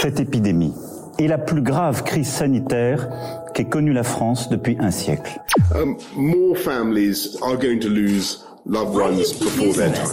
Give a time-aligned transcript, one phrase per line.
[0.00, 0.72] Cette épidémie
[1.18, 3.10] est la plus grave crise sanitaire
[3.52, 5.42] qu'ait connue la France depuis un siècle.
[5.74, 10.06] Um, more families are going to lose loved ones before their time.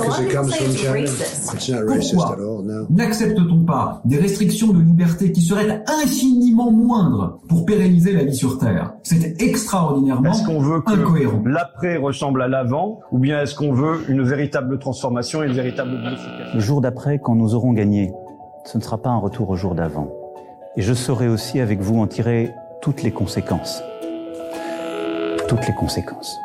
[2.12, 2.36] Pourquoi
[2.90, 8.60] n'accepte-t-on pas des restrictions de liberté qui seraient infiniment moindres pour pérenniser la vie sur
[8.60, 8.94] Terre?
[9.04, 11.42] C'est extraordinairement Est-ce qu'on veut que incohérent.
[11.46, 15.92] l'après ressemble à l'avant ou bien est-ce qu'on veut une véritable transformation et une véritable
[15.92, 16.56] modification?
[16.56, 18.12] Le jour d'après, quand nous aurons gagné,
[18.68, 20.12] ce ne sera pas un retour au jour d'avant.
[20.76, 23.82] Et je saurai aussi avec vous en tirer toutes les conséquences.
[25.48, 26.36] Toutes les conséquences.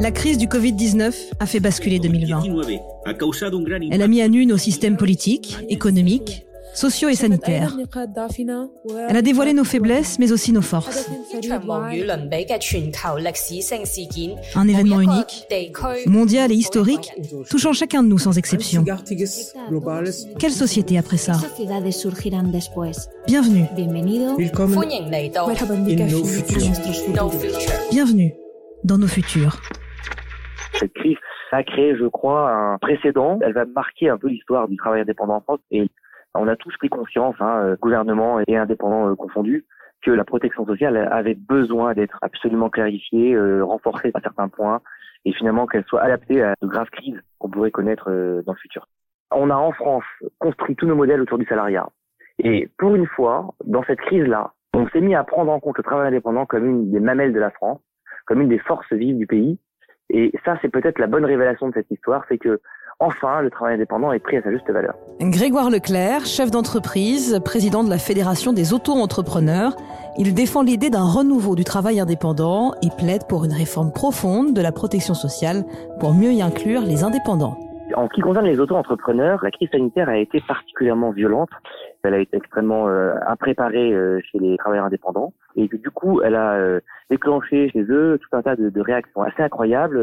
[0.00, 2.42] La crise du Covid-19 a fait basculer 2020.
[3.92, 6.45] Elle a mis à nu nos systèmes politiques, économiques,
[6.76, 7.72] sociaux et sanitaires.
[9.08, 11.10] Elle a dévoilé nos faiblesses, mais aussi nos forces.
[14.54, 15.46] Un événement unique,
[16.06, 17.12] mondial et historique,
[17.50, 18.84] touchant chacun de nous sans exception.
[20.38, 21.34] Quelle société après ça
[23.26, 23.64] Bienvenue.
[27.90, 28.34] Bienvenue
[28.84, 29.56] dans nos futurs.
[30.78, 31.16] Cette crise
[31.52, 33.38] a créé, je crois, un précédent.
[33.42, 35.60] Elle va marquer un peu l'histoire du travail indépendant en France.
[35.70, 35.88] Et
[36.38, 39.64] on a tous pris conscience, hein, euh, gouvernement et indépendants euh, confondus,
[40.02, 44.80] que la protection sociale avait besoin d'être absolument clarifiée, euh, renforcée à certains points,
[45.24, 48.10] et finalement qu'elle soit adaptée à de graves crises qu'on pourrait connaître
[48.44, 48.86] dans le futur.
[49.32, 50.04] On a en France
[50.38, 51.88] construit tous nos modèles autour du salariat.
[52.38, 55.82] Et pour une fois, dans cette crise-là, on s'est mis à prendre en compte le
[55.82, 57.80] travail indépendant comme une des mamelles de la France,
[58.26, 59.58] comme une des forces vives du pays.
[60.10, 62.60] Et ça, c'est peut-être la bonne révélation de cette histoire, c'est que
[62.98, 64.94] enfin, le travail indépendant est pris à sa juste valeur.
[65.20, 69.76] Grégoire Leclerc, chef d'entreprise, président de la Fédération des auto-entrepreneurs,
[70.18, 74.60] il défend l'idée d'un renouveau du travail indépendant et plaide pour une réforme profonde de
[74.60, 75.64] la protection sociale
[76.00, 77.58] pour mieux y inclure les indépendants.
[77.94, 81.50] En ce qui concerne les auto-entrepreneurs, la crise sanitaire a été particulièrement violente.
[82.02, 86.20] Elle a été extrêmement euh, impréparée euh, chez les travailleurs indépendants et que du coup,
[86.22, 86.80] elle a euh,
[87.10, 89.98] déclenché chez eux tout un tas de, de réactions assez incroyables.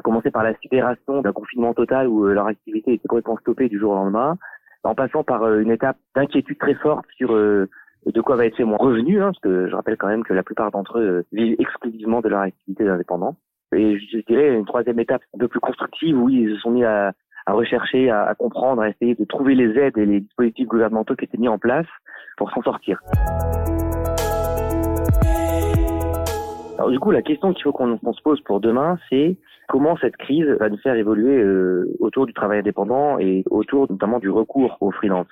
[0.00, 3.68] À commencer par la sidération d'un confinement total où euh, leur activité était complètement stoppée
[3.68, 4.38] du jour au lendemain,
[4.82, 7.68] en passant par euh, une étape d'inquiétude très forte sur euh,
[8.06, 10.32] de quoi va être fait mon revenu, hein, parce que je rappelle quand même que
[10.32, 13.36] la plupart d'entre eux vivent exclusivement de leur activité d'indépendant.
[13.76, 16.84] Et je dirais une troisième étape un peu plus constructive où ils se sont mis
[16.84, 17.12] à,
[17.46, 21.38] rechercher, à comprendre, à essayer de trouver les aides et les dispositifs gouvernementaux qui étaient
[21.38, 21.86] mis en place
[22.38, 23.00] pour s'en sortir.
[26.80, 29.36] Alors du coup, la question qu'il faut qu'on se pose pour demain, c'est
[29.68, 34.18] comment cette crise va nous faire évoluer euh, autour du travail indépendant et autour notamment
[34.18, 35.26] du recours au freelance.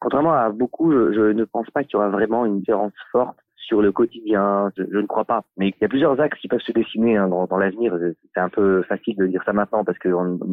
[0.00, 3.80] Contrairement à beaucoup, je, ne pense pas qu'il y aura vraiment une différence forte sur
[3.80, 4.70] le quotidien.
[4.76, 5.44] Je, ne crois pas.
[5.56, 7.96] Mais il y a plusieurs axes qui peuvent se dessiner hein, dans, l'avenir.
[8.34, 10.10] C'est un peu facile de dire ça maintenant parce que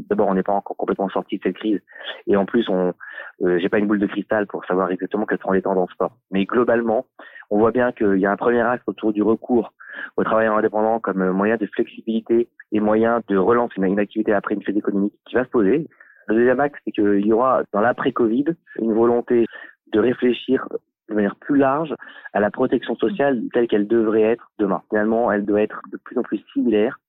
[0.09, 1.81] d'abord on n'est pas encore complètement sorti de cette crise
[2.27, 2.93] et en plus on,
[3.41, 6.15] euh, j'ai pas une boule de cristal pour savoir exactement quelles seront les tendances fortes.
[6.31, 7.07] Mais globalement,
[7.49, 9.73] on voit bien qu'il y a un premier axe autour du recours
[10.17, 14.61] au travail indépendant comme moyen de flexibilité et moyen de relancer une, activité après une
[14.61, 15.87] crise économique qui va se poser.
[16.27, 18.45] Le deuxième axe, c'est qu'il y aura dans l'après-Covid
[18.79, 19.45] une volonté
[19.91, 20.67] de réfléchir
[21.09, 21.95] de manière plus large
[22.33, 24.83] à la protection sociale telle qu'elle devrait être demain.
[24.89, 26.99] Finalement, elle doit être de plus en plus similaire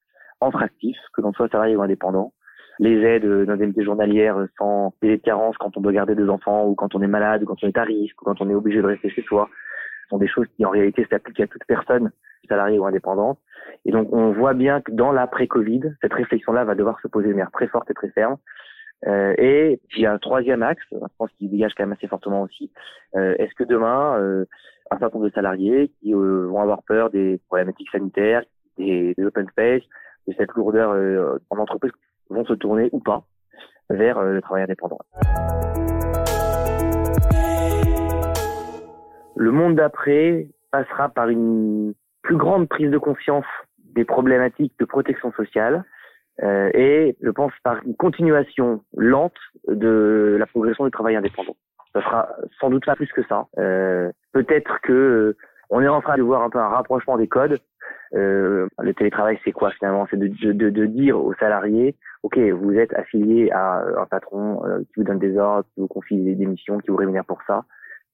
[0.41, 2.33] entre actifs, que l'on soit salarié ou indépendant.
[2.78, 6.67] Les aides euh, d'indemnité journalière sans délai de carence quand on doit garder deux enfants
[6.67, 8.55] ou quand on est malade ou quand on est à risque ou quand on est
[8.55, 9.51] obligé de rester chez soi
[10.10, 12.10] sont des choses qui en réalité s'appliquent à toute personne,
[12.50, 13.38] salariée ou indépendante.
[13.84, 17.32] Et donc on voit bien que dans l'après-Covid, cette réflexion-là va devoir se poser de
[17.32, 18.37] manière très forte et très ferme.
[19.07, 22.71] Euh, et a un troisième axe, je pense qu'il dégage quand même assez fortement aussi.
[23.16, 24.45] Euh, Est-ce que demain, euh,
[24.91, 28.42] un certain nombre de salariés qui euh, vont avoir peur des problématiques sanitaires,
[28.77, 29.83] des, des open space,
[30.28, 31.92] de cette lourdeur euh, en entreprise,
[32.28, 33.24] vont se tourner ou pas
[33.89, 34.98] vers euh, le travail indépendant?
[39.51, 41.93] Le monde d'après passera par une
[42.23, 43.45] plus grande prise de conscience
[43.97, 45.83] des problématiques de protection sociale
[46.45, 49.35] euh, et je pense par une continuation lente
[49.67, 51.57] de la progression du travail indépendant.
[51.93, 52.29] Ça sera
[52.61, 53.49] sans doute pas plus que ça.
[53.59, 55.37] Euh, Peut-être que euh,
[55.69, 57.59] on est en train de voir un peu un rapprochement des codes.
[58.15, 60.07] Euh, le télétravail, c'est quoi finalement?
[60.13, 64.79] C'est de, de, de, dire aux salariés, ok, vous êtes affilié à un patron euh,
[64.79, 67.43] qui vous donne des ordres, qui vous confie des, des missions, qui vous rémunère pour
[67.49, 67.65] ça.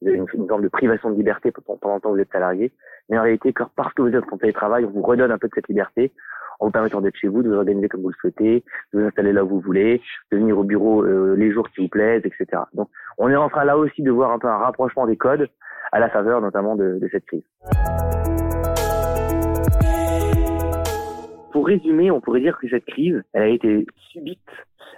[0.03, 2.73] Vous avez une, forme de privation de liberté pendant le temps que vous êtes salarié.
[3.09, 5.55] Mais en réalité, parce que vous êtes en télétravail, on vous redonne un peu de
[5.55, 6.13] cette liberté
[6.59, 9.07] en vous permettant d'être chez vous, de vous organiser comme vous le souhaitez, de vous
[9.07, 10.01] installer là où vous voulez,
[10.33, 12.63] de venir au bureau euh, les jours qui vous plaisent, etc.
[12.75, 12.89] Donc,
[13.19, 15.49] on est en train là aussi de voir un peu un rapprochement des codes
[15.93, 17.45] à la faveur notamment de, de cette crise.
[21.53, 24.41] Pour résumer, on pourrait dire que cette crise, elle a été subite,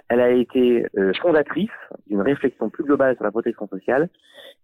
[0.09, 1.69] Elle a été euh, fondatrice
[2.07, 4.09] d'une réflexion plus globale sur la protection sociale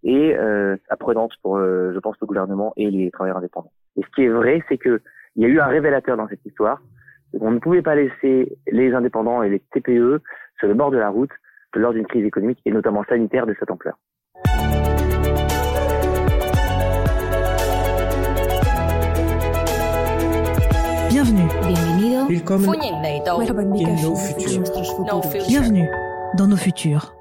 [0.04, 3.72] et euh, apprenante pour, euh, je pense, le gouvernement et les travailleurs indépendants.
[3.96, 5.02] Et ce qui est vrai, c'est que
[5.36, 6.82] il y a eu un révélateur dans cette histoire.
[7.40, 10.22] On ne pouvait pas laisser les indépendants et les TPE
[10.58, 11.32] sur le bord de la route
[11.76, 14.00] lors d'une crise économique et notamment sanitaire de cette ampleur.
[21.10, 21.95] Bienvenue.
[25.48, 25.90] Bienvenue
[26.38, 27.15] dans nos futurs.